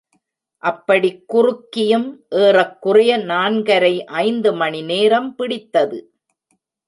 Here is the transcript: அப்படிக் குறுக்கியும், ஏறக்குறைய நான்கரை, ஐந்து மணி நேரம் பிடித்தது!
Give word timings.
அப்படிக் 0.63 1.19
குறுக்கியும், 1.27 2.07
ஏறக்குறைய 2.39 3.17
நான்கரை, 3.25 3.93
ஐந்து 4.21 4.53
மணி 4.53 4.81
நேரம் 4.83 5.35
பிடித்தது! 5.35 5.99